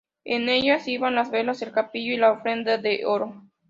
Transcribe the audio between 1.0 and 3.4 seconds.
las velas, el capillo y la ofrenda de oro.